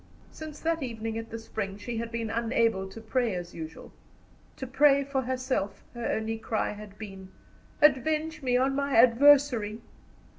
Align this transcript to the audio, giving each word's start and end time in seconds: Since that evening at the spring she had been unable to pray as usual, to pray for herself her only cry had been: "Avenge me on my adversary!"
Since 0.31 0.59
that 0.61 0.81
evening 0.81 1.15
at 1.19 1.29
the 1.29 1.37
spring 1.37 1.77
she 1.77 1.97
had 1.97 2.11
been 2.11 2.31
unable 2.31 2.89
to 2.89 2.99
pray 2.99 3.35
as 3.35 3.53
usual, 3.53 3.93
to 4.55 4.65
pray 4.65 5.03
for 5.03 5.21
herself 5.21 5.83
her 5.93 6.07
only 6.07 6.39
cry 6.39 6.71
had 6.71 6.97
been: 6.97 7.31
"Avenge 7.83 8.41
me 8.41 8.57
on 8.57 8.75
my 8.75 8.95
adversary!" 8.97 9.79